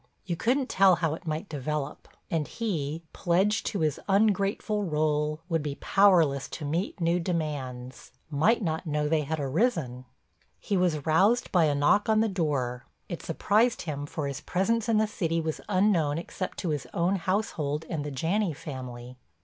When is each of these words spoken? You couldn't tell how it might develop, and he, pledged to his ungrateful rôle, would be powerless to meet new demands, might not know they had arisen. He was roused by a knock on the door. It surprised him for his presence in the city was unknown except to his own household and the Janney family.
You 0.25 0.35
couldn't 0.35 0.67
tell 0.67 0.95
how 0.95 1.13
it 1.13 1.27
might 1.27 1.47
develop, 1.47 2.07
and 2.31 2.47
he, 2.47 3.03
pledged 3.13 3.67
to 3.67 3.81
his 3.81 3.99
ungrateful 4.07 4.83
rôle, 4.83 5.41
would 5.47 5.61
be 5.61 5.75
powerless 5.75 6.49
to 6.57 6.65
meet 6.65 6.99
new 6.99 7.19
demands, 7.19 8.11
might 8.27 8.63
not 8.63 8.87
know 8.87 9.07
they 9.07 9.21
had 9.21 9.39
arisen. 9.39 10.05
He 10.59 10.75
was 10.75 11.05
roused 11.05 11.51
by 11.51 11.65
a 11.65 11.75
knock 11.75 12.09
on 12.09 12.19
the 12.19 12.27
door. 12.27 12.87
It 13.09 13.21
surprised 13.21 13.83
him 13.83 14.07
for 14.07 14.25
his 14.25 14.41
presence 14.41 14.89
in 14.89 14.97
the 14.97 15.05
city 15.05 15.39
was 15.39 15.61
unknown 15.69 16.17
except 16.17 16.57
to 16.61 16.69
his 16.69 16.87
own 16.95 17.17
household 17.17 17.85
and 17.87 18.03
the 18.03 18.09
Janney 18.09 18.53
family. 18.53 19.17